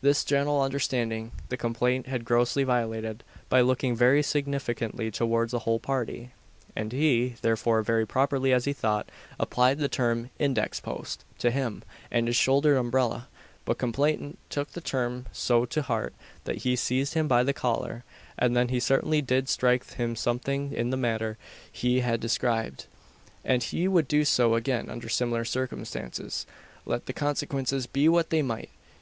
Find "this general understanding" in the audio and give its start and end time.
0.00-1.30